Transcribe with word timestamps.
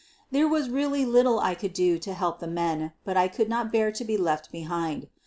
There 0.31 0.47
was 0.47 0.67
really 0.67 1.05
little 1.05 1.39
I 1.39 1.53
could 1.53 1.73
do 1.73 1.99
to 1.99 2.13
help 2.15 2.39
the 2.39 2.47
men, 2.47 2.91
but 3.05 3.17
1 3.17 3.29
could 3.29 3.49
not 3.49 3.71
bear 3.71 3.91
to 3.91 4.03
be 4.03 4.17
left 4.17 4.51
behind. 4.51 5.07